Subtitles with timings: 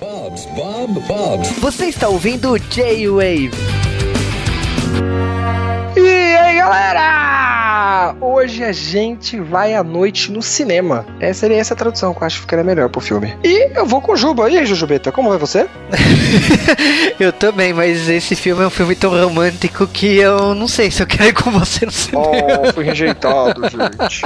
[0.00, 1.50] Bob's, Bob, Bob's.
[1.58, 3.50] Você está ouvindo o J-Wave.
[5.96, 8.14] E aí, galera!
[8.20, 11.04] Hoje a gente vai à noite no cinema.
[11.20, 13.36] Essa seria essa a tradução que eu acho que ficaria melhor pro filme.
[13.44, 14.50] E eu vou com o Juba.
[14.50, 15.68] E aí, Jujubeta, como vai você?
[17.18, 21.02] eu também, mas esse filme é um filme tão romântico que eu não sei se
[21.02, 22.26] eu quero ir com você no cinema.
[22.26, 24.22] Oh, fui rejeitado, gente.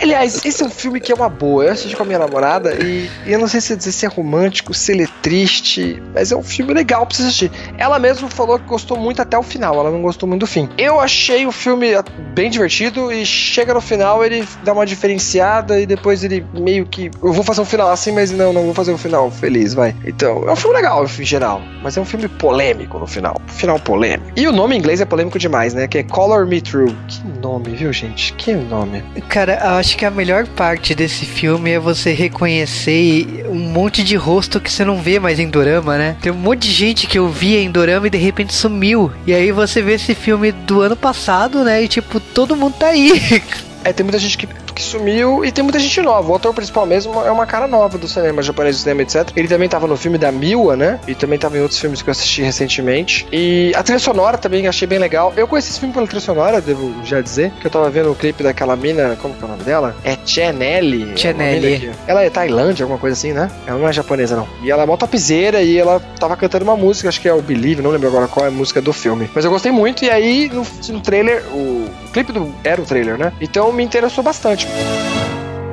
[0.00, 1.64] Aliás, esse é um filme que é uma boa.
[1.64, 4.08] Eu assisti com a minha namorada e, e eu não sei se dizer se é
[4.08, 7.50] romântico, se ele é triste, mas é um filme legal pra você assistir.
[7.76, 10.68] Ela mesma falou que gostou muito até o final, ela não gostou muito do fim.
[10.78, 11.88] Eu achei o filme
[12.34, 17.10] bem divertido e chega no final ele dá uma diferenciada e depois ele meio que.
[17.22, 19.94] Eu vou fazer um final assim, mas não, não vou fazer um final feliz, vai.
[20.04, 23.40] Então, é um filme legal em geral, mas é um filme polêmico no final.
[23.46, 24.32] Final polêmico.
[24.36, 25.88] E o nome em inglês é polêmico demais, né?
[25.88, 26.94] Que é Color Me True.
[27.08, 28.32] Que nome, viu, gente?
[28.34, 29.02] Que nome.
[29.28, 34.16] Cara, eu acho que a melhor parte desse filme é você reconhecer um monte de
[34.16, 36.14] rosto que você não vê mais em Dorama, né?
[36.20, 39.10] Tem um monte de gente que eu via em Dorama e de repente sumiu.
[39.26, 41.82] E aí você vê esse filme do ano passado, né?
[41.82, 43.42] E tipo, todo mundo tá aí.
[43.88, 44.46] É, tem muita gente que
[44.78, 46.30] que sumiu e tem muita gente nova.
[46.30, 49.28] O ator principal mesmo é uma cara nova do cinema japonês, do cinema, etc.
[49.34, 51.00] Ele também tava no filme da Miwa, né?
[51.06, 53.26] E também tava em outros filmes que eu assisti recentemente.
[53.32, 55.32] E a trilha sonora também achei bem legal.
[55.36, 58.14] Eu conheci esse filme pela trilha sonora, devo já dizer, que eu tava vendo o
[58.14, 59.96] clipe daquela mina, como que é o nome dela?
[60.04, 61.18] É Chanelli.
[61.18, 61.90] Chanelli.
[62.06, 63.50] É ela é Tailândia, alguma coisa assim, né?
[63.66, 64.48] Ela não é japonesa, não.
[64.62, 67.42] E ela é mó topzeira e ela tava cantando uma música, acho que é o
[67.42, 69.28] Believe, não lembro agora qual é a música do filme.
[69.34, 72.84] Mas eu gostei muito e aí no, no trailer, o, o clipe do, era o
[72.84, 73.32] trailer, né?
[73.40, 74.66] Então me interessou bastante.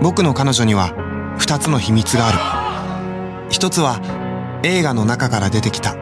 [0.01, 0.93] 僕の彼女には
[1.39, 3.49] 2つの秘密がある。
[3.49, 3.99] 一つは
[4.63, 5.95] 映画の中から出てきた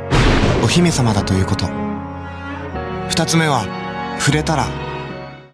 [0.63, 1.67] お姫様だということ。
[3.09, 3.65] 二つ目は
[4.19, 4.65] 触れたら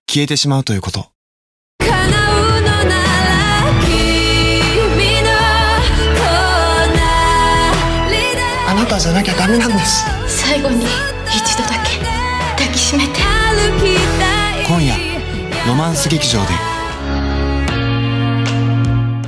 [0.09, 1.05] 消えてしまうということ。
[8.67, 10.05] あなたじゃなきゃダメなんです。
[10.27, 10.85] 最後に
[11.27, 11.99] 一度だけ
[12.55, 13.38] 抱きしめて
[15.69, 16.78] ロマンス劇場で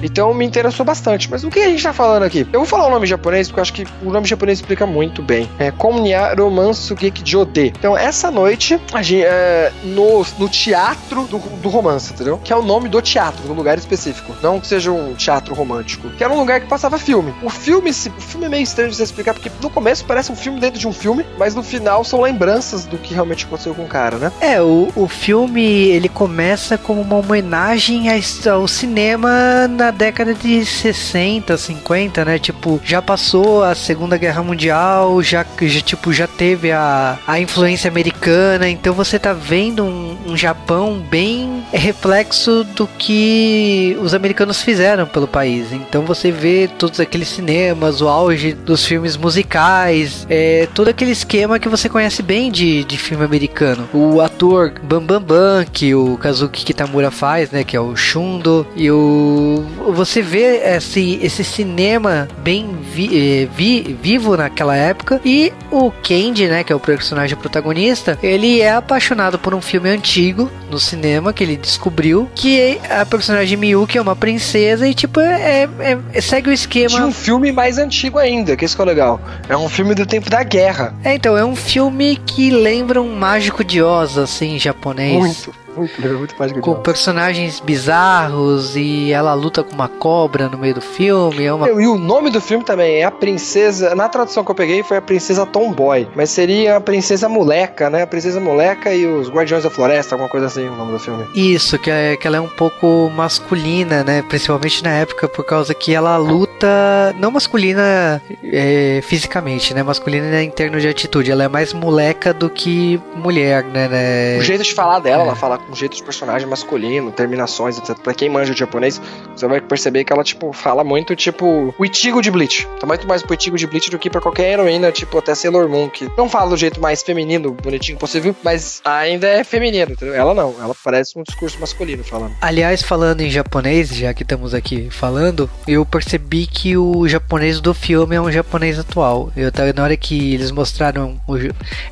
[0.04, 1.30] Então me interessou bastante.
[1.30, 2.48] Mas o que a gente tá falando aqui?
[2.52, 5.22] Eu vou falar o nome japonês porque eu acho que o nome japonês explica muito
[5.22, 5.50] bem.
[5.60, 7.74] É Komnya Romansu Gekijode.
[7.78, 12.40] Então, essa noite, a gente, é, no, no teatro do, do romance, entendeu?
[12.44, 14.36] Que é o nome do teatro, do lugar específico.
[14.42, 16.10] Não que seja um teatro romântico.
[16.12, 17.34] Que era um lugar que passava filme.
[17.42, 20.36] O filme, o filme é meio estranho de você explicar, porque no começo parece um
[20.36, 23.84] filme dentro de um filme, mas no final são lembranças do que realmente aconteceu com
[23.84, 24.32] o cara, né?
[24.40, 28.06] É, o, o filme ele começa como uma homenagem
[28.50, 32.40] ao cinema na década de 60, 50, né?
[32.40, 37.90] Tipo, já passou a Segunda Guerra Mundial, já, já tipo, já teve a, a influência
[37.90, 45.06] americana, então você tá vendo um, um Japão bem reflexo do que os americanos fizeram
[45.06, 45.72] pelo país.
[45.72, 51.60] Então você vê todos aqueles cinemas, o auge dos filmes musicais, é, todo aquele esquema
[51.60, 53.88] que você conhece bem de, de filme americano.
[53.94, 57.64] O ator Bam Bam Bam, que o Kazuki Kitamura faz, né?
[57.64, 64.36] Que é o Shundo, e o você vê esse, esse cinema bem vi, vi, vivo
[64.36, 65.22] naquela época.
[65.24, 69.90] E o Kenji, né, que é o personagem protagonista, ele é apaixonado por um filme
[69.90, 75.20] antigo no cinema que ele descobriu, que a personagem Miyuki é uma princesa e tipo
[75.20, 76.96] é, é, é segue o esquema.
[76.98, 79.20] De um filme mais antigo ainda, que isso que é legal.
[79.50, 80.94] É um filme do tempo da guerra.
[81.04, 85.18] É, então é um filme que lembra um mágico de Oz assim, japonês.
[85.18, 85.62] Muito.
[85.76, 90.82] Muito, muito mágico com personagens bizarros e ela luta com uma cobra no meio do
[90.82, 91.44] filme.
[91.44, 91.70] É uma...
[91.70, 93.94] E o nome do filme também é a princesa.
[93.96, 98.04] Na tradução que eu peguei foi a princesa Tomboy, mas seria a princesa moleca, né?
[98.04, 101.26] A princesa moleca e os Guardiões da Floresta, alguma coisa assim, o nome do filme.
[101.36, 104.22] Isso, que, é, que ela é um pouco masculina, né?
[104.22, 109.84] Principalmente na época, por causa que ela luta não masculina é, fisicamente, né?
[109.84, 111.32] Masculina em termos de atitude.
[111.32, 113.88] Ela é mais moleca do que mulher, né?
[113.88, 114.38] né?
[114.38, 115.26] O jeito de falar dela, é.
[115.26, 117.98] ela fala com jeito de personagem masculino, terminações, etc.
[118.00, 119.02] Pra quem manja o japonês,
[119.36, 122.68] você vai perceber que ela, tipo, fala muito, tipo, o Ichigo de Bleach.
[122.80, 125.70] Tá muito mais pro Ichigo de Bleach do que pra qualquer heroína, tipo, até Sailor
[125.70, 130.16] Moon, que não fala do jeito mais feminino, bonitinho possível, mas ainda é feminino, entendeu?
[130.16, 132.34] Ela não, ela parece um discurso masculino falando.
[132.42, 137.74] Aliás, falando em japonês, já que estamos aqui falando, eu percebi que o japonês do
[137.74, 139.32] filme é um japonês atual.
[139.36, 141.36] Eu na hora que eles mostraram o,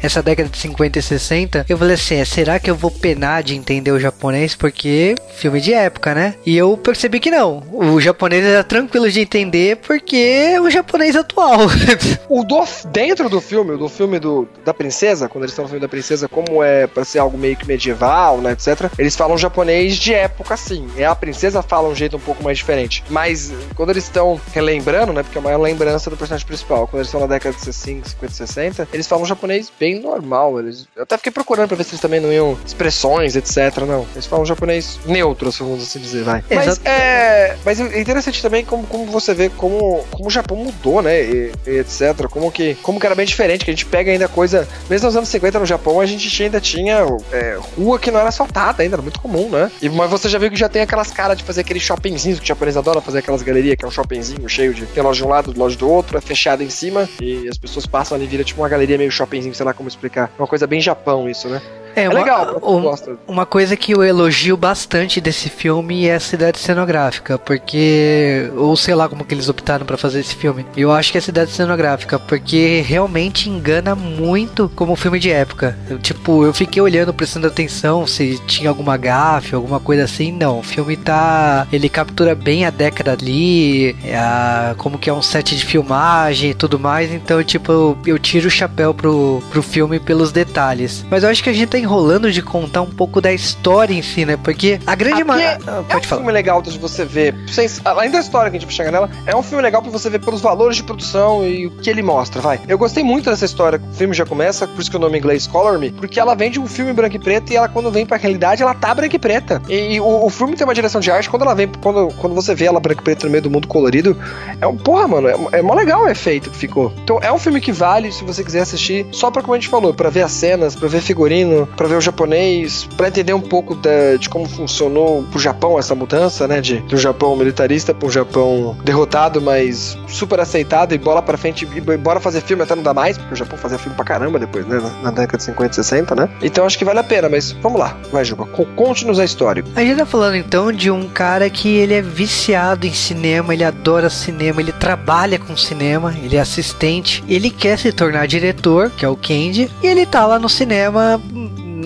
[0.01, 3.43] essa década de 50 e 60, eu falei assim, é, será que eu vou penar
[3.43, 6.35] de entender o japonês porque filme de época, né?
[6.45, 7.63] E eu percebi que não.
[7.71, 11.59] O japonês era tranquilo de entender porque é o japonês atual.
[12.29, 15.81] o do, dentro do filme, do filme do, da princesa, quando eles estão no filme
[15.81, 18.91] da princesa, como é para ser algo meio que medieval, lá, etc.
[18.97, 20.87] Eles falam japonês de época, sim.
[20.97, 23.03] É a princesa fala um jeito um pouco mais diferente.
[23.09, 25.23] Mas quando eles estão relembrando, né?
[25.23, 26.87] Porque é uma lembrança do personagem principal.
[26.87, 30.59] Quando eles estão na década de 50, 60, eles falam japonês bem normal.
[30.59, 33.48] Eles, eu até fiquei procurando pra ver se eles também não iam expressões, etc.
[33.85, 34.05] Não.
[34.13, 36.43] Eles falam japonês neutro, vamos assim dizer, vai.
[36.49, 41.01] Mas é, mas é interessante também como, como você vê como, como o Japão mudou,
[41.01, 41.21] né?
[41.21, 42.27] E, e etc.
[42.29, 44.67] Como que, como que era bem diferente, que a gente pega ainda coisa.
[44.89, 48.29] Mesmo nos anos 50 no Japão, a gente ainda tinha é, rua que não era
[48.29, 49.71] asfaltada ainda, era muito comum, né?
[49.81, 52.45] E, mas você já viu que já tem aquelas caras de fazer aqueles shoppingzinhos que
[52.45, 54.85] o japonês adora fazer aquelas galerias, que é um shoppingzinho cheio de.
[54.85, 57.85] Tem loja de um lado, loja do outro, é fechado em cima, e as pessoas
[57.85, 60.31] passam ali, vira tipo uma galeria meio shoppingzinho, sei lá como explicar.
[60.37, 61.61] É uma coisa bem Japão isso, né?
[61.95, 63.31] É, é uma, legal, um.
[63.31, 68.49] Uma coisa que eu elogio bastante desse filme é a cidade cenográfica, porque.
[68.55, 70.65] Ou sei lá como que eles optaram para fazer esse filme.
[70.75, 75.77] Eu acho que é a cidade cenográfica, porque realmente engana muito como filme de época.
[75.89, 80.31] Eu, tipo, eu fiquei olhando, prestando atenção se tinha alguma gafe, alguma coisa assim.
[80.31, 81.67] Não, o filme tá.
[81.71, 86.53] Ele captura bem a década ali, a, como que é um set de filmagem e
[86.53, 87.11] tudo mais.
[87.11, 91.05] Então, tipo, eu, eu tiro o chapéu pro, pro filme pelos detalhes.
[91.09, 94.01] Mas eu acho que a gente tá enrolando de contar um pouco da história em
[94.03, 94.37] si, né?
[94.37, 95.57] Porque a grande maioria.
[95.65, 96.21] Ah, é um falar.
[96.21, 97.35] filme legal de você ver.
[97.83, 100.09] além da história que a gente vai chegar nela, é um filme legal pra você
[100.09, 102.59] ver pelos valores de produção e o que ele mostra, vai.
[102.67, 103.81] Eu gostei muito dessa história.
[103.91, 106.35] O filme já começa, por isso que o nome em inglês Color Me, porque ela
[106.35, 108.93] vem de um filme branco e preto e ela, quando vem pra realidade, ela tá
[108.93, 109.61] branca e preta.
[109.67, 112.35] E, e o, o, filme tem uma direção de arte, quando ela vem, quando, quando
[112.35, 114.15] você vê ela branca e preta no meio do mundo colorido,
[114.61, 115.27] é um porra, mano.
[115.27, 116.93] É, é mó legal o efeito que ficou.
[117.03, 119.69] Então é um filme que vale, se você quiser assistir, só pra como a gente
[119.69, 123.41] falou, pra ver as cenas, pra ver figurino, para ver o japonês, para entender um
[123.41, 126.61] pouco da, de como funcionou pro Japão essa mudança, né?
[126.61, 131.97] De, do Japão militarista um Japão derrotado, mas super aceitado e bola para frente e
[131.97, 134.65] bora fazer filme até não dá mais, porque o Japão fazia filme pra caramba depois,
[134.65, 134.79] né?
[134.79, 136.29] Na, na década de 50 e 60, né?
[136.41, 138.45] Então acho que vale a pena, mas vamos lá, vai, Juba,
[138.75, 139.63] conte-nos a história.
[139.75, 143.63] A gente tá falando então de um cara que ele é viciado em cinema, ele
[143.63, 149.05] adora cinema, ele trabalha com cinema, ele é assistente, ele quer se tornar diretor, que
[149.05, 151.21] é o Kenji, e ele tá lá no cinema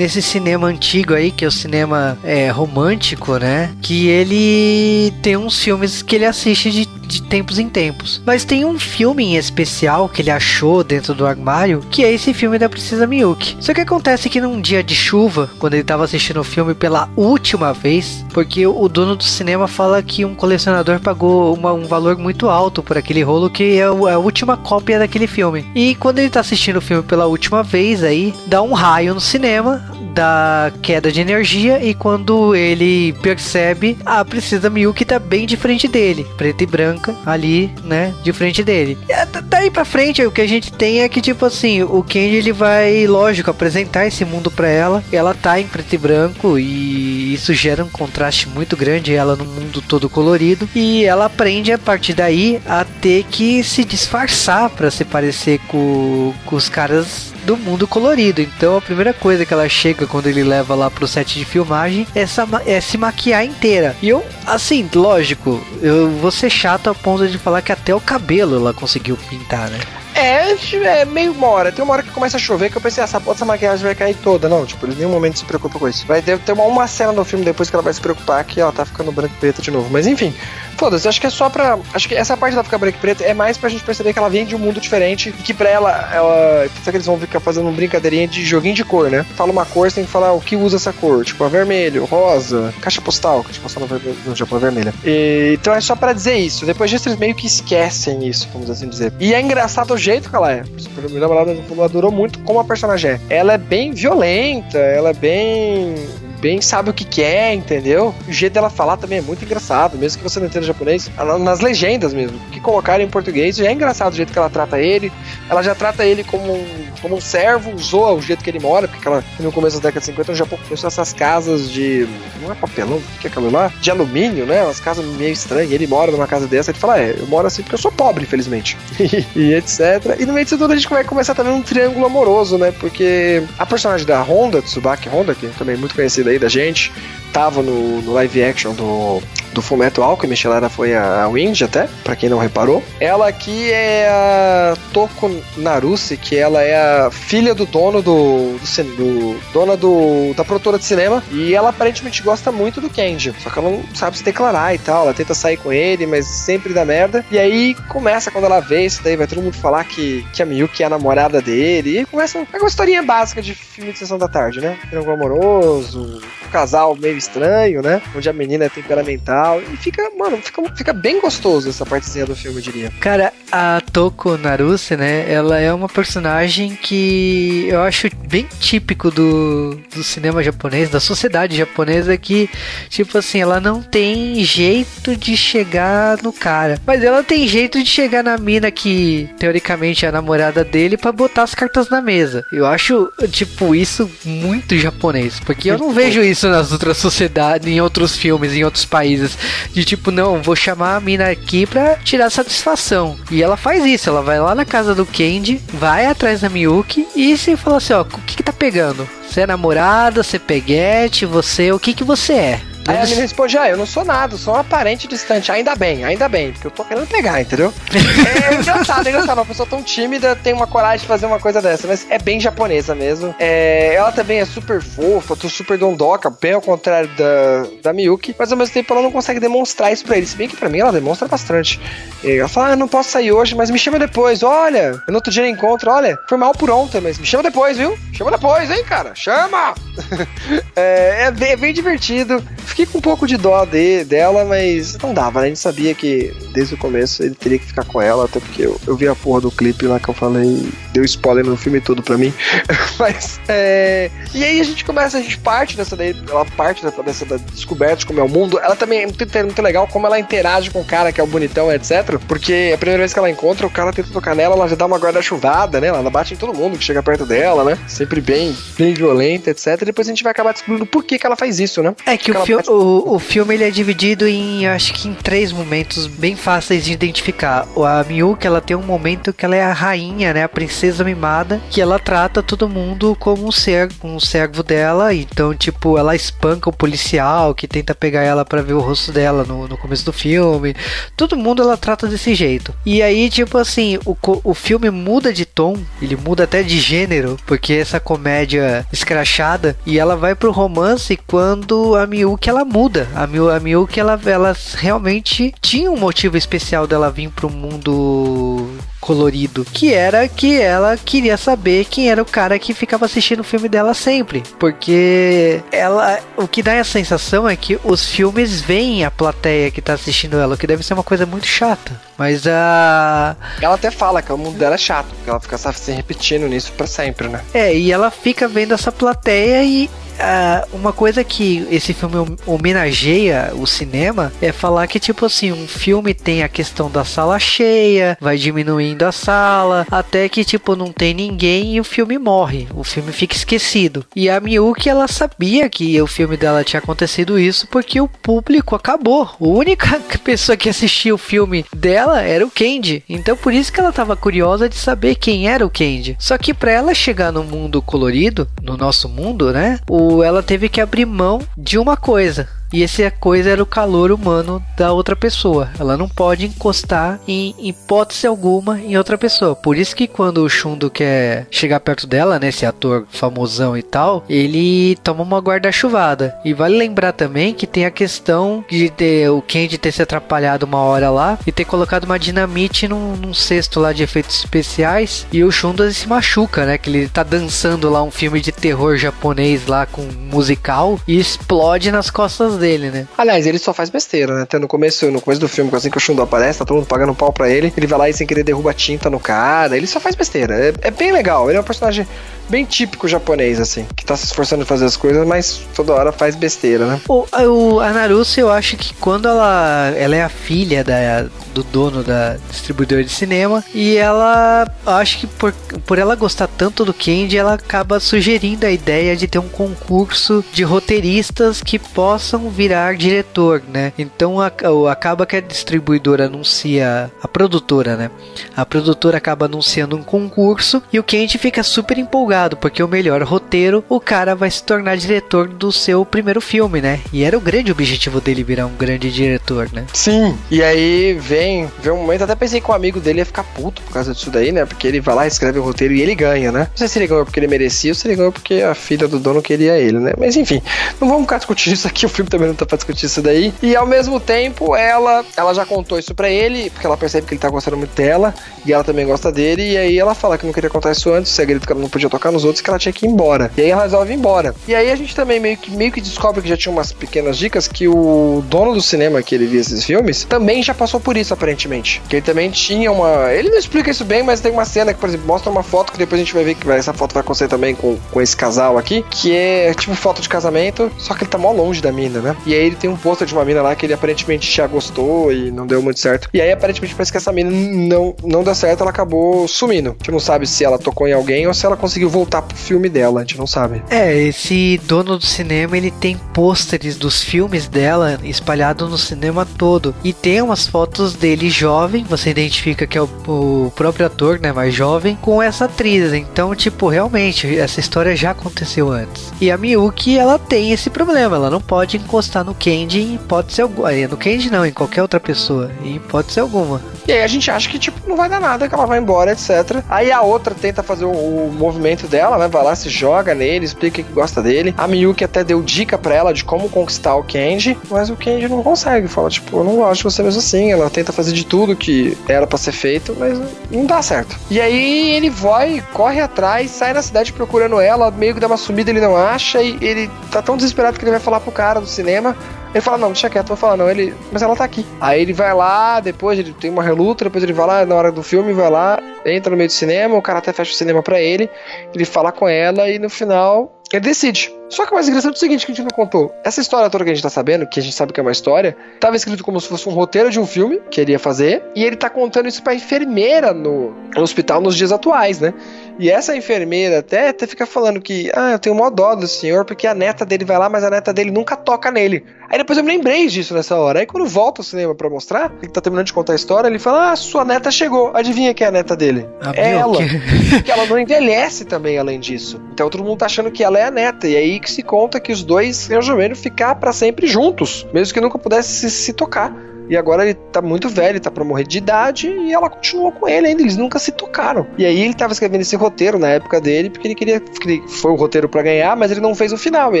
[0.00, 3.70] nesse cinema antigo aí, que é o cinema é, romântico, né?
[3.82, 8.22] Que ele tem uns filmes que ele assiste de de tempos em tempos.
[8.24, 12.32] Mas tem um filme em especial que ele achou dentro do armário, que é esse
[12.32, 13.56] filme da Princesa Miyuki.
[13.60, 17.08] Só que acontece que num dia de chuva, quando ele estava assistindo o filme pela
[17.16, 22.16] última vez, porque o dono do cinema fala que um colecionador pagou uma, um valor
[22.16, 25.66] muito alto por aquele rolo que é a última cópia daquele filme.
[25.74, 29.20] E quando ele está assistindo o filme pela última vez aí, dá um raio no
[29.20, 29.84] cinema,
[30.14, 35.88] da queda de energia e quando ele percebe, a Princesa Miyuki tá bem de frente
[35.88, 38.98] dele, preta e branca ali, né, de frente dele.
[39.08, 42.36] E daí pra frente, o que a gente tem é que, tipo assim, o Kenji
[42.36, 47.34] ele vai, lógico, apresentar esse mundo pra ela, ela tá em preto e branco e
[47.34, 51.78] isso gera um contraste muito grande, ela no mundo todo colorido, e ela aprende a
[51.78, 57.56] partir daí a ter que se disfarçar para se parecer com, com os caras do
[57.56, 58.40] mundo colorido.
[58.40, 62.06] Então a primeira coisa que ela chega quando ele leva lá pro set de filmagem
[62.14, 62.24] é,
[62.66, 63.96] é se maquiar inteira.
[64.00, 68.00] E eu, assim, lógico, eu vou ser chato a ponto de falar que até o
[68.00, 69.80] cabelo ela conseguiu pintar, né?
[70.14, 70.52] É,
[71.00, 71.72] é meio uma hora.
[71.72, 74.14] Tem uma hora que começa a chover que eu pensei, essa, essa maquiagem vai cair
[74.14, 74.48] toda.
[74.48, 76.06] Não, tipo, em nenhum momento se preocupa com isso.
[76.06, 78.72] Vai ter, uma, uma cena no filme depois que ela vai se preocupar que ela
[78.72, 79.88] tá ficando branca e preta de novo.
[79.90, 80.34] Mas enfim,
[80.80, 81.78] Foda-se, acho que é só pra.
[81.92, 84.18] Acho que essa parte da ficar branca e preta é mais pra gente perceber que
[84.18, 86.66] ela vem de um mundo diferente e que pra ela, ela.
[86.78, 89.22] Será que eles vão ficar fazendo uma brincadeirinha de joguinho de cor, né?
[89.36, 91.22] Fala uma cor, você tem que falar o que usa essa cor.
[91.22, 93.86] Tipo, a vermelho, rosa, caixa postal, caixa postal
[94.24, 94.94] no, Japão é vermelha.
[95.04, 96.64] E, então é só pra dizer isso.
[96.64, 99.12] Depois disso, eles meio que esquecem isso, vamos assim dizer.
[99.20, 100.62] E é engraçado jeito que ela é.
[101.08, 103.20] Minha namorada adorou muito como a personagem é.
[103.28, 105.94] Ela é bem violenta, ela é bem
[106.40, 108.14] bem sabe o que quer, entendeu?
[108.26, 111.60] O jeito dela falar também é muito engraçado, mesmo que você não entenda japonês, nas
[111.60, 115.12] legendas mesmo, que colocaram em português, já é engraçado o jeito que ela trata ele.
[115.48, 118.88] Ela já trata ele como um, como um servo, zoa o jeito que ele mora,
[118.88, 122.08] porque ela, no começo da década de 50, o Japão começou essas casas de.
[122.40, 123.72] Não é papelão, o que é aquilo lá?
[123.80, 124.62] De alumínio, né?
[124.62, 125.70] Umas casas meio estranhas.
[125.72, 128.24] Ele mora numa casa dessa, ele fala: É, eu moro assim porque eu sou pobre,
[128.24, 128.76] infelizmente.
[129.34, 130.16] e etc.
[130.18, 132.72] E no meio disso tudo a gente vai começar também um triângulo amoroso, né?
[132.72, 136.92] Porque a personagem da Honda, Tsubaki Honda, que também é muito conhecida aí da gente,
[137.32, 139.22] tava no, no live action do,
[139.52, 142.82] do Fullmetal Alchemist, ela foi a, a Wind até, para quem não reparou.
[142.98, 148.96] Ela aqui é a Toko Naruse, que ela é a filha do dono do, do,
[148.96, 153.50] do dona do da produtora de cinema, e ela aparentemente gosta muito do Kenji, só
[153.50, 156.72] que ela não sabe se declarar e tal, ela tenta sair com ele, mas sempre
[156.72, 157.24] dá merda.
[157.30, 160.46] E aí começa quando ela vê isso daí, vai todo mundo falar que, que a
[160.46, 164.18] Miyuki é a namorada dele, e começa é uma historinha básica de filme de sessão
[164.18, 164.78] da tarde, né?
[164.88, 168.02] Triângulo amoroso, casal meio estranho, né?
[168.14, 169.60] Onde a menina é temperamental.
[169.60, 172.92] E fica, mano, fica, fica bem gostoso essa partezinha do filme, eu diria.
[173.00, 175.30] Cara, a Toko Naruse, né?
[175.30, 181.56] Ela é uma personagem que eu acho bem típico do, do cinema japonês, da sociedade
[181.56, 182.48] japonesa, que,
[182.88, 186.78] tipo assim, ela não tem jeito de chegar no cara.
[186.86, 191.12] Mas ela tem jeito de chegar na mina que, teoricamente, é a namorada dele para
[191.12, 192.44] botar as cartas na mesa.
[192.52, 195.40] Eu acho, tipo, isso muito japonês.
[195.40, 199.36] Porque eu não vejo isso nas outras sociedades, em outros filmes, em outros países.
[199.72, 203.16] De tipo, não, vou chamar a mina aqui pra tirar satisfação.
[203.30, 207.06] E ela faz isso, ela vai lá na casa do Candy, vai atrás da Miyuki
[207.14, 209.08] e se fala assim, ó, o que que tá pegando?
[209.28, 212.69] Você é namorada, você é peguete, você, o que que você é?
[212.86, 215.52] Aí a menina responde: Ah, eu não sou nada, sou um aparente distante.
[215.52, 217.72] Ainda bem, ainda bem, porque eu tô querendo pegar, entendeu?
[218.50, 219.38] é engraçado, é engraçado.
[219.38, 222.40] Uma pessoa tão tímida tem uma coragem de fazer uma coisa dessa, mas é bem
[222.40, 223.34] japonesa mesmo.
[223.38, 228.34] É, ela também é super fofa, tô super dondoca, bem ao contrário da, da Miyuki,
[228.38, 230.26] mas ao mesmo tempo ela não consegue demonstrar isso pra ele.
[230.26, 231.80] Se bem que pra mim ela demonstra bastante.
[232.24, 234.42] E ela fala: Ah, não posso sair hoje, mas me chama depois.
[234.42, 237.76] Olha, eu no outro dia encontro, olha, foi mal por ontem, mas me chama depois,
[237.76, 237.98] viu?
[238.12, 239.14] Chama depois, hein, cara?
[239.14, 239.74] Chama!
[240.76, 242.42] é, é, bem, é bem divertido.
[242.66, 245.46] Fiquei com um pouco de dó de, dela, mas não dava, né?
[245.46, 248.62] A gente sabia que desde o começo ele teria que ficar com ela, até porque
[248.62, 251.80] eu, eu vi a porra do clipe lá que eu falei, deu spoiler no filme
[251.80, 252.32] todo pra mim.
[252.98, 254.10] mas, é...
[254.34, 257.36] E aí a gente começa, a gente parte dessa daí, ela parte dessa, dessa da
[257.36, 258.58] descoberta de como é o mundo.
[258.58, 261.26] Ela também é muito, muito legal como ela interage com o cara que é o
[261.26, 262.18] bonitão, etc.
[262.26, 264.86] Porque a primeira vez que ela encontra, o cara tenta tocar nela, ela já dá
[264.86, 265.88] uma guarda-chuvada, né?
[265.88, 267.78] Ela bate em todo mundo que chega perto dela, né?
[267.86, 269.78] Sempre bem, bem violenta, etc.
[269.80, 271.94] E depois a gente vai acabar descobrindo por que, que ela faz isso, né?
[272.06, 275.52] É que o, fi o, o, filme ele é dividido em, acho que em três
[275.52, 277.66] momentos bem fáceis de identificar.
[277.76, 280.44] A Miyuki, ela tem um momento que ela é a rainha, né?
[280.44, 285.12] A princesa mimada, que ela trata todo mundo como um servo, um servo dela.
[285.14, 289.44] Então, tipo, ela espanca o policial que tenta pegar ela para ver o rosto dela
[289.44, 290.74] no, no começo do filme.
[291.16, 292.74] Todo mundo ela trata desse jeito.
[292.86, 297.36] E aí, tipo assim, o, o filme muda de tom, ele muda até de gênero,
[297.46, 303.08] porque essa comédia escrachada e ela vai pro romance quando a Miyuki ela muda.
[303.14, 308.68] A, Miu, a Miyuki ela, ela realmente tinha um motivo especial dela vir pro mundo
[309.00, 313.44] colorido, que era que ela queria saber quem era o cara que ficava assistindo o
[313.44, 319.04] filme dela sempre, porque ela, o que dá a sensação é que os filmes veem
[319.04, 321.98] a plateia que tá assistindo ela, o que deve ser uma coisa muito chata.
[322.18, 325.92] Mas a ela até fala que o mundo dela é chato, porque ela fica se
[325.92, 327.40] repetindo nisso para sempre, né?
[327.54, 329.88] É, e ela fica vendo essa plateia e
[330.20, 335.66] uh, uma coisa que esse filme homenageia o cinema é falar que, tipo assim, um
[335.66, 340.92] filme tem a questão da sala cheia, vai diminuindo a sala, até que, tipo, não
[340.92, 342.68] tem ninguém e o filme morre.
[342.74, 344.04] O filme fica esquecido.
[344.14, 348.74] E a Miyuki, ela sabia que o filme dela tinha acontecido isso porque o público
[348.74, 349.22] acabou.
[349.22, 353.02] A única pessoa que assistia o filme dela era o Candy.
[353.08, 356.16] Então, por isso que ela tava curiosa de saber quem era o Candy.
[356.18, 359.78] Só que para ela chegar no mundo colorido, no nosso mundo, né?
[359.88, 362.48] O ela teve que abrir mão de uma coisa.
[362.72, 365.70] E essa coisa era o calor humano da outra pessoa.
[365.78, 369.56] Ela não pode encostar em hipótese alguma em outra pessoa.
[369.56, 373.82] Por isso que quando o Shundo quer chegar perto dela, né, esse ator famosão e
[373.82, 376.36] tal, ele toma uma guarda-chuvada.
[376.44, 380.66] E vale lembrar também que tem a questão de ter o Kenji ter se atrapalhado
[380.66, 385.26] uma hora lá e ter colocado uma dinamite num, num cesto lá de efeitos especiais
[385.32, 388.96] e o Shundo se machuca, né, que ele tá dançando lá um filme de terror
[388.96, 393.08] japonês lá com musical e explode nas costas dele, né?
[393.18, 394.42] Aliás, ele só faz besteira, né?
[394.42, 396.86] Até no começo, no começo do filme, assim que o Shundo aparece, tá todo mundo
[396.86, 399.86] pagando pau pra ele, ele vai lá e sem querer derruba tinta no cara, ele
[399.86, 400.54] só faz besteira.
[400.54, 402.06] É, é bem legal, ele é um personagem
[402.50, 406.10] bem típico japonês, assim, que tá se esforçando em fazer as coisas, mas toda hora
[406.10, 407.00] faz besteira, né?
[407.08, 411.62] O, o, a Naruto, eu acho que quando ela, ela é a filha da, do
[411.62, 415.52] dono da distribuidora de cinema, e ela, acho que por,
[415.86, 420.44] por ela gostar tanto do Candy, ela acaba sugerindo a ideia de ter um concurso
[420.52, 423.92] de roteiristas que possam virar diretor, né?
[423.98, 424.52] Então a,
[424.90, 428.10] acaba que a distribuidora anuncia, a produtora, né?
[428.56, 433.22] A produtora acaba anunciando um concurso e o Candy fica super empolgado porque o melhor
[433.22, 437.00] roteiro, o cara vai se tornar diretor do seu primeiro filme, né?
[437.12, 439.86] E era o grande objetivo dele virar um grande diretor, né?
[439.92, 440.36] Sim.
[440.50, 443.82] E aí vem vê um momento, até pensei que o amigo dele ia ficar puto
[443.82, 444.64] por causa disso daí, né?
[444.64, 446.68] Porque ele vai lá, escreve o roteiro e ele ganha, né?
[446.70, 449.06] Não sei se ele ganhou porque ele merecia ou se ele ganhou porque a filha
[449.06, 450.12] do dono queria ele, né?
[450.18, 450.62] Mas enfim,
[451.00, 453.52] não vamos ficar discutindo isso aqui, o filme também não tá pra discutir isso daí.
[453.62, 457.34] E ao mesmo tempo, ela, ela já contou isso pra ele, porque ela percebe que
[457.34, 460.46] ele tá gostando muito dela, e ela também gosta dele, e aí ela fala que
[460.46, 462.70] não queria contar isso antes, o segredo que ela não podia tocar nos outros, que
[462.70, 463.50] ela tinha que ir embora.
[463.56, 464.54] E aí ela resolve ir embora.
[464.66, 467.36] E aí a gente também meio que, meio que descobre que já tinha umas pequenas
[467.36, 471.16] dicas que o dono do cinema que ele via esses filmes também já passou por
[471.16, 472.02] isso, aparentemente.
[472.08, 473.32] Que ele também tinha uma.
[473.32, 475.92] Ele não explica isso bem, mas tem uma cena que, por exemplo, mostra uma foto
[475.92, 478.36] que depois a gente vai ver que essa foto vai acontecer também com, com esse
[478.36, 481.92] casal aqui, que é tipo foto de casamento, só que ele tá mó longe da
[481.92, 482.29] mina, né?
[482.46, 485.32] E aí ele tem um pôster de uma mina lá que ele aparentemente já gostou
[485.32, 486.28] e não deu muito certo.
[486.32, 489.90] E aí aparentemente parece que essa mina não, não deu certo, ela acabou sumindo.
[489.90, 492.56] A gente não sabe se ela tocou em alguém ou se ela conseguiu voltar pro
[492.56, 493.82] filme dela, a gente não sabe.
[493.90, 499.94] É, esse dono do cinema, ele tem pôsteres dos filmes dela espalhado no cinema todo.
[500.04, 504.52] E tem umas fotos dele jovem, você identifica que é o, o próprio ator, né,
[504.52, 506.12] mais jovem, com essa atriz.
[506.12, 509.32] Então, tipo, realmente, essa história já aconteceu antes.
[509.40, 513.62] E a Miyuki, ela tem esse problema, ela não pode encostar no Kenji em hipótese
[513.62, 513.92] alguma.
[513.92, 516.80] No Kenji não, em qualquer outra pessoa, em hipótese alguma.
[517.06, 519.32] E aí a gente acha que, tipo, não vai dar nada, que ela vai embora,
[519.32, 519.82] etc.
[519.88, 522.48] Aí a outra tenta fazer o, o movimento dela, né?
[522.48, 524.74] Vai lá, se joga nele, explica que gosta dele.
[524.76, 528.48] A Miyuki até deu dica para ela de como conquistar o Kenji, mas o Kenji
[528.48, 529.06] não consegue.
[529.06, 530.72] Fala, tipo, eu não gosto de você mesmo assim.
[530.72, 533.40] Ela tenta fazer de tudo que era para ser feito, mas
[533.70, 534.36] não dá certo.
[534.50, 538.56] E aí ele vai, corre atrás, sai na cidade procurando ela, meio que dá uma
[538.56, 541.80] sumida, ele não acha, e ele tá tão desesperado que ele vai falar pro cara
[541.80, 542.36] do cinema.
[542.72, 544.14] Ele fala, não, deixa quieto, vou falar, não, ele.
[544.30, 544.86] Mas ela tá aqui.
[545.00, 548.12] Aí ele vai lá, depois ele tem uma reluta, depois ele vai lá na hora
[548.12, 551.02] do filme, vai lá, entra no meio do cinema, o cara até fecha o cinema
[551.02, 551.50] pra ele,
[551.94, 554.54] ele fala com ela e no final ele decide.
[554.68, 556.32] Só que o mais engraçado é o seguinte que a gente não contou.
[556.44, 558.30] Essa história toda que a gente tá sabendo, que a gente sabe que é uma
[558.30, 561.64] história, tava escrito como se fosse um roteiro de um filme que ele ia fazer,
[561.74, 565.52] e ele tá contando isso pra enfermeira no, no hospital nos dias atuais, né?
[566.00, 569.66] E essa enfermeira até, até fica falando que, ah, eu tenho mó dó do senhor,
[569.66, 572.24] porque a neta dele vai lá, mas a neta dele nunca toca nele.
[572.48, 574.00] Aí depois eu me lembrei disso nessa hora.
[574.00, 576.78] Aí quando volta ao cinema pra mostrar, ele tá terminando de contar a história, ele
[576.78, 578.12] fala, ah, sua neta chegou.
[578.14, 579.28] Adivinha quem é a neta dele?
[579.42, 579.92] A é ela.
[579.92, 582.58] Porque ela não envelhece também, além disso.
[582.72, 584.26] Então todo mundo tá achando que ela é a neta.
[584.26, 588.20] E aí que se conta que os dois resolveram ficar pra sempre juntos, mesmo que
[588.22, 589.54] nunca pudesse se, se tocar.
[589.90, 593.28] E agora ele tá muito velho, tá pra morrer de idade, e ela continuou com
[593.28, 594.64] ele ainda, eles nunca se tocaram.
[594.78, 597.40] E aí ele tava escrevendo esse roteiro na época dele, porque ele queria.
[597.40, 599.96] que Foi o roteiro pra ganhar, mas ele não fez o final.
[599.96, 600.00] E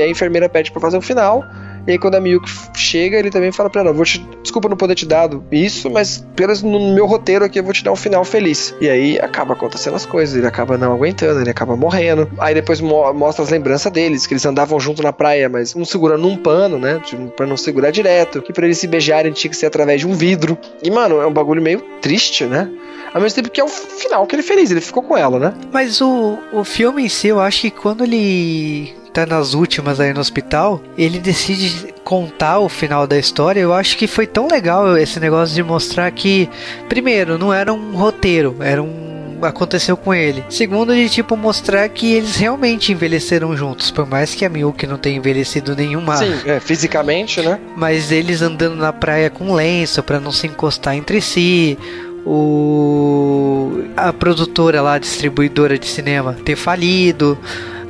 [0.00, 1.44] a enfermeira pede pra fazer o final.
[1.86, 4.76] E aí quando a Miyuki chega, ele também fala pra ela, vou te, desculpa não
[4.76, 7.96] poder te dar isso, mas pelas no meu roteiro aqui eu vou te dar um
[7.96, 8.74] final feliz.
[8.80, 12.30] E aí acaba acontecendo as coisas, ele acaba não aguentando, ele acaba morrendo.
[12.38, 15.84] Aí depois mo mostra as lembranças deles, que eles andavam junto na praia, mas um
[15.84, 17.00] segurando um pano, né,
[17.36, 20.12] pra não segurar direto, que pra eles se beijarem tinha que ser através de um
[20.12, 20.56] vidro.
[20.82, 22.70] E mano, é um bagulho meio triste, né?
[23.12, 25.54] Ao mesmo tempo que é o final que ele feliz, ele ficou com ela, né?
[25.72, 30.12] Mas o, o filme em si, eu acho que quando ele tá nas últimas aí
[30.12, 33.60] no hospital, ele decide contar o final da história.
[33.60, 36.48] Eu acho que foi tão legal esse negócio de mostrar que,
[36.88, 39.10] primeiro, não era um roteiro, era um
[39.42, 40.44] aconteceu com ele.
[40.48, 44.98] Segundo, de tipo mostrar que eles realmente envelheceram juntos, por mais que a Miyuki não
[44.98, 46.16] tenha envelhecido nenhuma.
[46.16, 47.58] Sim, é, fisicamente, né?
[47.76, 51.78] Mas eles andando na praia com lenço para não se encostar entre si.
[52.26, 57.38] O a produtora lá, distribuidora de cinema, ter falido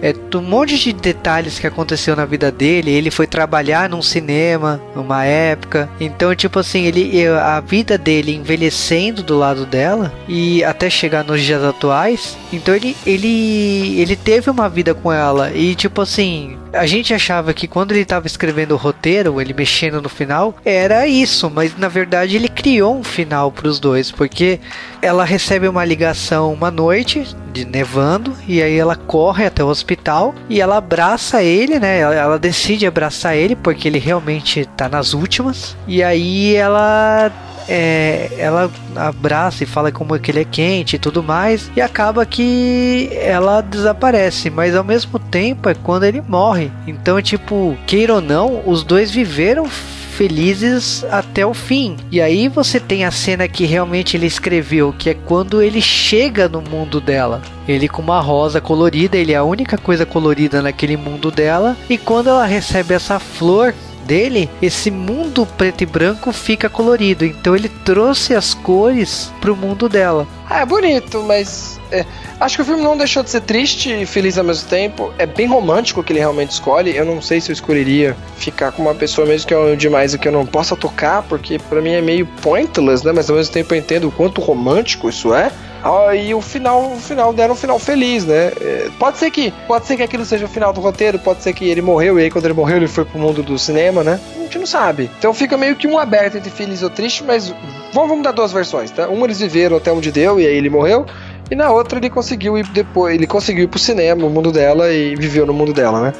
[0.02, 2.90] é, um monte de detalhes que aconteceu na vida dele.
[2.90, 5.88] Ele foi trabalhar num cinema numa época.
[6.00, 11.42] Então, tipo assim, ele a vida dele envelhecendo do lado dela e até chegar nos
[11.42, 12.36] dias atuais.
[12.52, 17.52] Então ele ele ele teve uma vida com ela e tipo assim, a gente achava
[17.52, 21.88] que quando ele estava escrevendo o roteiro, ele mexendo no final, era isso, mas na
[21.88, 24.61] verdade ele criou um final para os dois, porque
[25.02, 30.35] ela recebe uma ligação uma noite de nevando e aí ela corre até o hospital
[30.48, 32.00] e ela abraça ele, né?
[32.00, 35.76] Ela, decide abraçar ele porque ele realmente tá nas últimas.
[35.87, 37.30] E aí ela
[37.70, 41.80] é, ela abraça e fala como é que ele é quente e tudo mais, e
[41.80, 46.72] acaba que ela desaparece, mas ao mesmo tempo é quando ele morre.
[46.87, 51.96] Então, tipo, queira ou não, os dois viveram felizes até o fim.
[52.11, 56.48] E aí você tem a cena que realmente ele escreveu, que é quando ele chega
[56.48, 57.40] no mundo dela.
[57.66, 61.74] Ele com uma rosa colorida, ele é a única coisa colorida naquele mundo dela.
[61.88, 63.72] E quando ela recebe essa flor
[64.10, 67.24] dele, esse mundo preto e branco fica colorido.
[67.24, 70.26] Então ele trouxe as cores pro mundo dela.
[70.48, 71.78] Ah, é bonito, mas.
[71.92, 72.04] é,
[72.40, 75.14] acho que o filme não deixou de ser triste e feliz ao mesmo tempo.
[75.16, 76.96] É bem romântico o que ele realmente escolhe.
[76.96, 80.18] Eu não sei se eu escolheria ficar com uma pessoa mesmo que eu demais e
[80.18, 83.12] que eu não possa tocar, porque pra mim é meio pointless, né?
[83.12, 85.52] Mas ao mesmo tempo eu entendo o quanto romântico isso é.
[85.82, 88.52] Ah, e o final, o final deram um final feliz, né?
[88.60, 91.52] É, pode ser que, pode ser que aquilo seja o final do roteiro, pode ser
[91.52, 94.20] que ele morreu e aí quando ele morreu ele foi pro mundo do cinema, né?
[94.36, 95.10] A gente não sabe.
[95.18, 97.54] Então fica meio que um aberto entre feliz ou triste, mas
[97.92, 99.08] vamos, vamos dar duas versões, tá?
[99.08, 101.06] Uma eles viveram até onde deu e aí ele morreu.
[101.50, 104.92] E na outra ele conseguiu ir depois, ele conseguiu ir pro cinema, o mundo dela
[104.92, 106.12] e viveu no mundo dela, né?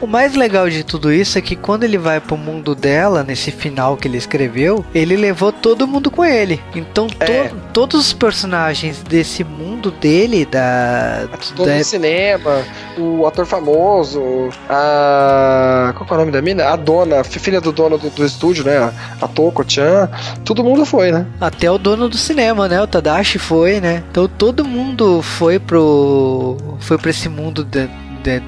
[0.00, 3.50] O mais legal de tudo isso é que quando ele vai pro mundo dela, nesse
[3.50, 6.60] final que ele escreveu, ele levou todo mundo com ele.
[6.74, 7.50] Então to- É.
[7.72, 11.26] todos os personagens desse mundo dele, da.
[11.56, 12.62] Todo da cinema,
[12.96, 15.92] o ator famoso, a.
[15.96, 16.66] Qual é o nome da mina?
[16.68, 18.92] A dona, fi- filha do dono do, do estúdio, né?
[19.20, 20.08] A Toko-chan.
[20.44, 21.26] Todo mundo foi, né?
[21.40, 22.80] Até o dono do cinema, né?
[22.80, 24.02] O Tadashi foi, né?
[24.10, 26.56] Então todo mundo foi pro.
[26.80, 27.88] Foi pra esse mundo de,
[28.22, 28.42] de-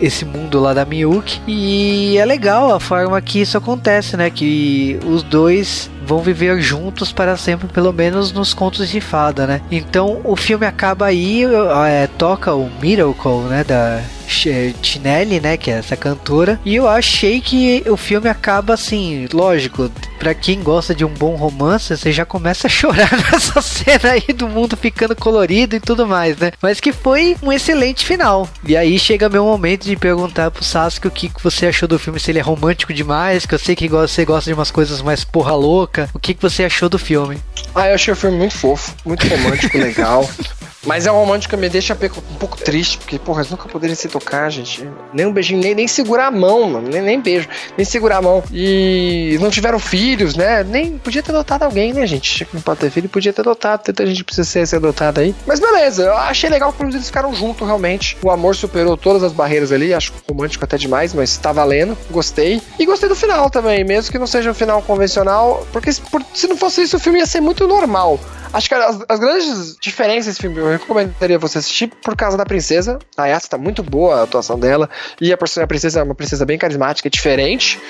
[0.00, 1.40] esse mundo lá da Miyuki.
[1.46, 4.30] E é legal a forma que isso acontece, né?
[4.30, 9.60] Que os dois vão viver juntos para sempre, pelo menos nos contos de fada, né?
[9.70, 11.44] Então o filme acaba aí,
[11.86, 13.64] é, toca o Miracle, né?
[13.64, 14.02] Da
[14.80, 15.56] Tinelli, né?
[15.56, 16.60] Que é essa cantora.
[16.64, 21.34] E eu achei que o filme acaba assim, lógico, pra quem gosta de um bom
[21.34, 26.06] romance, você já começa a chorar nessa cena aí do mundo ficando colorido e tudo
[26.06, 26.52] mais, né?
[26.62, 28.48] Mas que foi um excelente final.
[28.64, 32.20] E aí chega meu momento de perguntar pro Sasuke o que você achou do filme,
[32.20, 35.24] se ele é romântico demais, que eu sei que você gosta de umas coisas mais
[35.24, 36.08] porra louca.
[36.14, 37.38] O que você achou do filme?
[37.74, 40.28] Ah, eu achei o filme muito fofo, muito romântico, legal.
[40.86, 43.96] Mas é um romântico que me deixa um pouco triste, porque, porra, eles nunca poderiam
[43.96, 44.88] se tocar, gente.
[45.12, 46.88] Nem um beijinho, nem, nem segurar a mão, mano.
[46.88, 48.42] Nem, nem beijo, nem segurar a mão.
[48.52, 50.62] E não tiveram filhos, né?
[50.62, 52.46] Nem podia ter adotado alguém, né, gente?
[52.52, 53.82] Não pode ter filho, podia ter adotado.
[53.84, 55.34] Tanta gente precisa ser, ser adotada aí.
[55.46, 58.16] Mas beleza, eu achei legal que eles ficaram juntos, realmente.
[58.22, 59.92] O amor superou todas as barreiras ali.
[59.94, 61.96] Acho romântico até demais, mas tá valendo.
[62.10, 62.60] Gostei.
[62.78, 65.66] E gostei do final também, mesmo que não seja um final convencional.
[65.72, 68.18] Porque se, por- se não fosse isso, o filme ia ser muito normal.
[68.52, 72.44] Acho que as, as grandes diferenças desse filme, eu recomendaria você assistir por causa da
[72.44, 72.98] princesa.
[73.16, 74.90] A Yasa tá muito boa a atuação dela.
[75.20, 77.80] E a, a princesa é uma princesa bem carismática e diferente.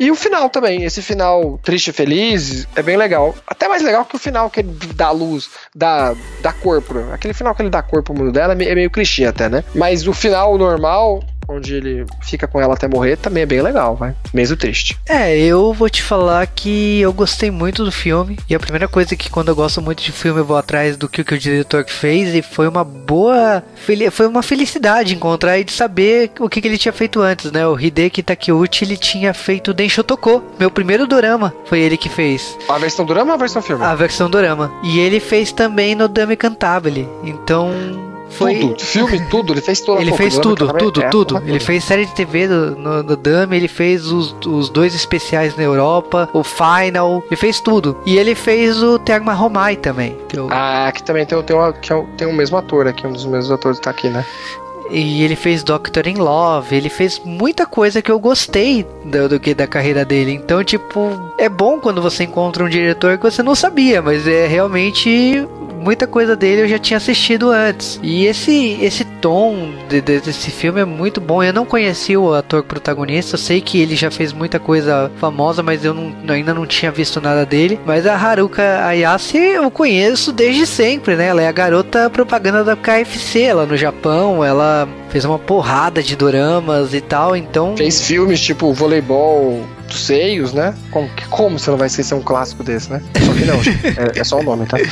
[0.00, 3.34] E o final também, esse final triste e feliz, é bem legal.
[3.46, 6.94] Até mais legal que o final que ele dá luz, dá, dá corpo.
[7.12, 9.64] Aquele final que ele dá corpo ao mundo dela é é meio clichê até, né?
[9.74, 13.96] Mas o final normal, onde ele fica com ela até morrer, também é bem legal,
[13.96, 14.14] vai.
[14.32, 14.98] Mesmo triste.
[15.06, 18.38] É, eu vou te falar que eu gostei muito do filme.
[18.48, 21.08] E a primeira coisa que quando eu gosto muito de filme, eu vou atrás do
[21.08, 22.34] que, o que o diretor fez.
[22.34, 23.62] E foi uma boa.
[24.12, 27.66] Foi uma felicidade encontrar e de saber o que, que ele tinha feito antes, né?
[27.66, 31.54] O Hideki Takeuchi ele tinha feito Densho Toko, meu primeiro dorama.
[31.64, 32.56] Foi ele que fez.
[32.68, 33.84] A versão drama ou a versão filme?
[33.84, 34.70] A versão dorama.
[34.84, 37.08] E ele fez também no Dame Cantabile.
[37.24, 38.07] Então.
[38.30, 38.54] Foi.
[38.56, 41.42] Tudo, filme, tudo, ele fez toda Ele fez do tudo, Drama, tudo, é, tudo.
[41.46, 45.56] Ele fez série de TV do, no, no Dummy, ele fez os, os dois especiais
[45.56, 47.96] na Europa, o Final, ele fez tudo.
[48.06, 50.16] E ele fez o Terma Romai também.
[50.28, 52.86] que eu- Ah, aqui também tem, tem, uma, que é o- tem o mesmo ator
[52.86, 54.24] aqui, um dos mesmos atores que tá aqui, né?
[54.90, 59.38] E ele fez Doctor in Love, ele fez muita coisa que eu gostei do, do
[59.38, 60.32] que da carreira dele.
[60.32, 64.46] Então, tipo, é bom quando você encontra um diretor que você não sabia, mas é
[64.46, 65.46] realmente
[65.88, 67.98] muita coisa dele eu já tinha assistido antes.
[68.02, 71.42] E esse esse tom de- de- desse filme é muito bom.
[71.42, 75.62] Eu não conheci o ator protagonista, eu sei que ele já fez muita coisa famosa,
[75.62, 77.80] mas eu não- ainda não tinha visto nada dele.
[77.86, 81.28] Mas a Haruka Ayase eu conheço desde sempre, né?
[81.28, 84.44] Ela é a garota propaganda da KFC lá no Japão.
[84.44, 87.74] Ela fez uma porrada de doramas e tal, então.
[87.78, 90.74] Fez filmes tipo voleibol dos seios, né?
[90.90, 93.02] Como, como você não vai esquecer um clássico desse, né?
[93.24, 94.78] Só que não, é, é só o nome, tá?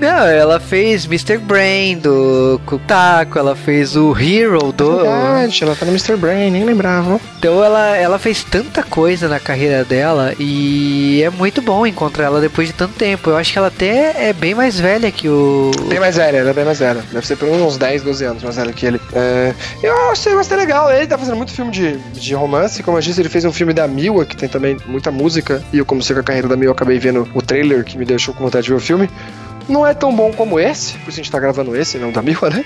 [0.00, 1.36] Não, ela fez Mr.
[1.36, 5.02] Brain do Kutaku, ela fez o Hero do.
[5.02, 6.16] Verdade, ela tá no Mr.
[6.16, 7.20] Brain, nem lembrava.
[7.38, 12.40] Então ela, ela fez tanta coisa na carreira dela e é muito bom encontrar ela
[12.40, 13.28] depois de tanto tempo.
[13.28, 15.70] Eu acho que ela até é bem mais velha que o.
[15.88, 17.02] Bem mais velha, ela é bem mais velha.
[17.12, 19.00] Deve ser por uns 10, 12 anos mais velha que ele.
[19.12, 20.90] É, eu achei bastante legal.
[20.90, 22.82] Ele tá fazendo muito filme de, de romance.
[22.82, 25.62] Como eu disse, ele fez um filme da Miwa, que tem também muita música.
[25.72, 28.04] E eu, como sei que a carreira da Miwa, acabei vendo o trailer que me
[28.04, 29.10] deixou com vontade de ver o filme.
[29.70, 32.20] Não é tão bom como esse, por isso a gente tá gravando esse, não da
[32.20, 32.64] Miwa, né?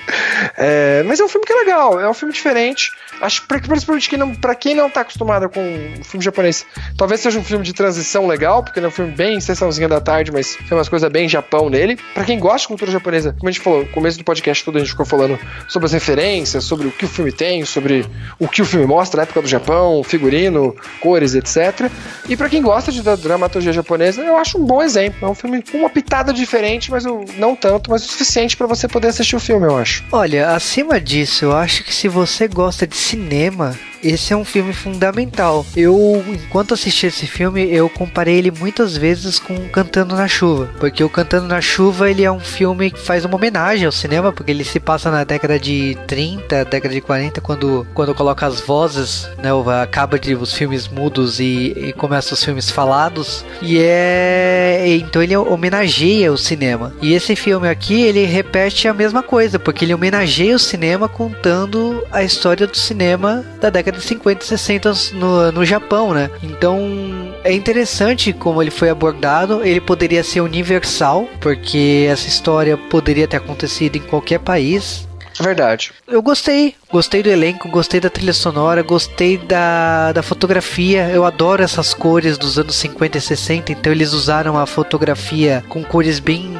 [0.57, 2.91] É, mas é um filme que é legal, é um filme diferente.
[3.21, 5.61] Acho que principalmente que não, pra quem não tá acostumado com
[5.99, 6.65] o filme japonês,
[6.97, 10.01] talvez seja um filme de transição legal, porque ele é um filme bem sessãozinha da
[10.01, 11.97] tarde, mas tem umas coisas bem Japão nele.
[12.13, 14.77] Pra quem gosta de cultura japonesa, como a gente falou, no começo do podcast todo
[14.77, 18.05] a gente ficou falando sobre as referências, sobre o que o filme tem, sobre
[18.39, 21.89] o que o filme mostra na época do Japão, figurino, cores, etc.
[22.27, 25.27] E pra quem gosta de da dramaturgia japonesa, eu acho um bom exemplo.
[25.27, 27.03] É um filme com uma pitada diferente, mas
[27.37, 30.03] não tanto, mas o suficiente para você poder assistir o filme, eu acho.
[30.11, 34.73] Olha, acima disso, eu acho que se você gosta de cinema, esse é um filme
[34.73, 35.65] fundamental.
[35.75, 41.03] Eu, enquanto assisti esse filme, eu comparei ele muitas vezes com Cantando na Chuva, porque
[41.03, 44.51] o Cantando na Chuva ele é um filme que faz uma homenagem ao cinema, porque
[44.51, 49.27] ele se passa na década de 30, década de 40, quando, quando coloca as vozes,
[49.37, 49.49] né,
[49.81, 55.35] acaba de os filmes mudos e, e começa os filmes falados, e é então ele
[55.35, 56.93] homenageia o cinema.
[57.01, 62.05] E esse filme aqui ele repete a mesma coisa, porque ele homenageia o cinema contando
[62.11, 66.29] a história do cinema da década década de 50 e 60 no, no Japão, né?
[66.41, 69.63] Então é interessante como ele foi abordado.
[69.63, 75.07] Ele poderia ser universal, porque essa história poderia ter acontecido em qualquer país.
[75.39, 75.91] Verdade.
[76.07, 76.75] Eu gostei.
[76.89, 81.09] Gostei do elenco, gostei da trilha sonora, gostei da, da fotografia.
[81.09, 85.83] Eu adoro essas cores dos anos 50 e 60, então eles usaram a fotografia com
[85.83, 86.55] cores bem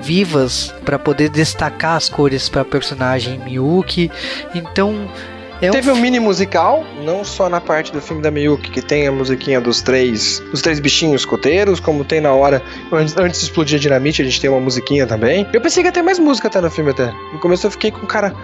[0.00, 4.10] vivas para poder destacar as cores para a personagem Miyuki.
[4.54, 5.08] Então
[5.68, 5.72] um...
[5.72, 9.12] Teve um mini musical, não só na parte do filme da Miyuki, que tem a
[9.12, 13.78] musiquinha dos três, dos três bichinhos coteiros, como tem na hora, antes, antes de explodir
[13.78, 15.46] a dinamite, a gente tem uma musiquinha também.
[15.52, 17.12] Eu pensei que ia ter mais música até no filme até.
[17.32, 18.34] No começo eu fiquei com cara.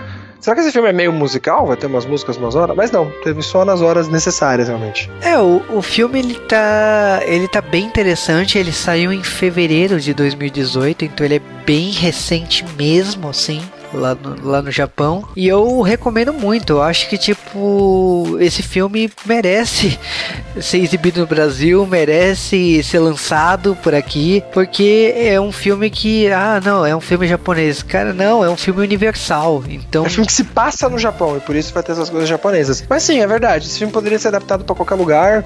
[0.41, 1.67] Será que esse filme é meio musical?
[1.67, 2.77] Vai ter umas músicas umas horas?
[2.77, 5.11] Mas não, teve só nas horas necessárias, realmente.
[5.21, 7.21] É, o, o filme ele tá.
[7.25, 8.57] ele tá bem interessante.
[8.57, 13.61] Ele saiu em fevereiro de 2018, então ele é bem recente mesmo, assim
[13.93, 15.25] lá no, lá no Japão.
[15.37, 16.75] E eu recomendo muito.
[16.75, 19.99] Eu acho que, tipo, esse filme merece
[20.61, 26.61] ser exibido no Brasil, merece ser lançado por aqui, porque é um filme que, ah,
[26.65, 27.83] não, é um filme japonês.
[27.83, 29.63] Cara, não, é um filme universal.
[29.69, 30.05] Então.
[30.05, 32.29] É um filme que se passa no Japão e por isso vai ter essas coisas
[32.29, 32.85] japonesas.
[32.89, 33.67] Mas sim, é verdade.
[33.67, 35.45] Esse filme poderia ser adaptado para qualquer lugar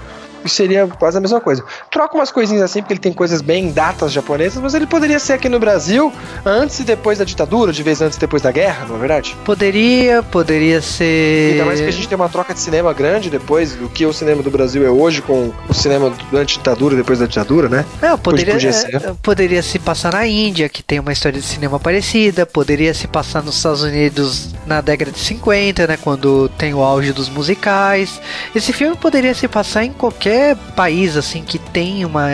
[0.49, 1.65] seria quase a mesma coisa.
[1.91, 5.35] Troca umas coisinhas assim, porque ele tem coisas bem datas japonesas, mas ele poderia ser
[5.35, 6.13] aqui no Brasil
[6.45, 9.37] antes e depois da ditadura, de vez antes e depois da guerra, não é verdade?
[9.45, 11.53] Poderia, poderia ser.
[11.53, 14.13] Ainda mais que a gente tem uma troca de cinema grande depois do que o
[14.13, 17.85] cinema do Brasil é hoje com o cinema durante a ditadura, depois da ditadura, né?
[18.01, 22.47] Não, poderia, é, poderia se passar na Índia, que tem uma história de cinema parecida,
[22.47, 25.99] poderia se passar nos Estados Unidos na década de 50, né?
[26.01, 28.21] Quando tem o auge dos musicais.
[28.55, 32.27] Esse filme poderia se passar em qualquer qualquer país assim que tem uma,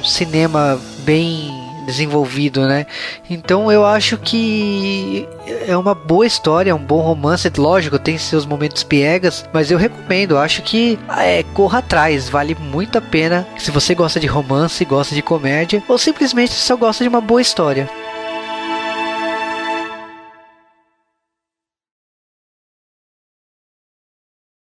[0.00, 1.50] um cinema bem
[1.84, 2.86] desenvolvido, né?
[3.28, 5.28] Então eu acho que
[5.66, 9.78] é uma boa história, é um bom romance, lógico, tem seus momentos piegas, mas eu
[9.78, 14.84] recomendo, acho que é, corra atrás, vale muito a pena se você gosta de romance,
[14.84, 17.90] gosta de comédia, ou simplesmente só gosta de uma boa história.